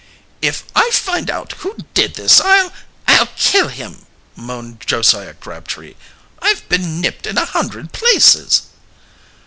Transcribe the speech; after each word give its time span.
"If 0.41 0.63
I 0.75 0.89
find 0.93 1.29
out 1.29 1.51
who 1.59 1.77
did 1.93 2.15
this 2.15 2.41
I'll 2.41 2.73
I'll 3.07 3.27
kill 3.35 3.67
him," 3.67 4.07
moaned 4.35 4.79
Josiah 4.87 5.35
Crabtree. 5.35 5.93
"I've 6.41 6.67
been 6.67 6.99
nipped 7.01 7.27
is 7.27 7.37
a 7.37 7.45
hundred 7.45 7.91
places!" 7.91 8.63